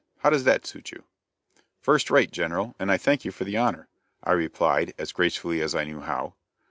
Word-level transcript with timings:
How 0.21 0.31
does 0.31 0.45
that 0.45 0.65
suit 0.65 0.91
you?" 0.91 1.03
"First 1.79 2.09
rate, 2.09 2.31
General, 2.31 2.73
and 2.79 2.91
I 2.91 2.97
thank 2.97 3.23
you 3.23 3.31
for 3.31 3.43
the 3.43 3.57
honor," 3.57 3.87
I 4.23 4.31
replied, 4.31 4.95
as 4.97 5.11
gracefully 5.11 5.61
as 5.61 5.75
I 5.75 5.83
knew 5.85 5.99
how. 5.99 6.33